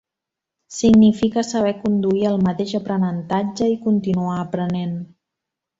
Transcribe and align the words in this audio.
Significa 0.77 1.43
saber 1.51 1.73
conduir 1.85 2.25
el 2.31 2.39
mateix 2.47 2.75
aprenentatge 2.81 3.71
i 3.77 3.81
continuar 3.87 4.37
aprenent. 4.47 4.99